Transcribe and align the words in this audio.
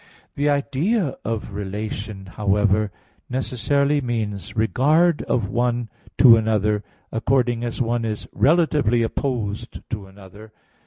The 0.33 0.49
idea 0.49 1.15
of 1.23 1.53
relation, 1.53 2.25
however, 2.25 2.91
necessarily 3.29 4.01
means 4.01 4.55
regard 4.55 5.21
of 5.21 5.47
one 5.47 5.91
to 6.17 6.37
another, 6.37 6.83
according 7.11 7.63
as 7.63 7.83
one 7.83 8.03
is 8.03 8.27
relatively 8.33 9.03
opposed 9.03 9.87
to 9.91 10.07
another. 10.07 10.53